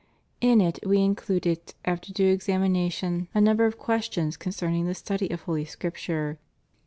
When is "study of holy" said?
4.95-5.63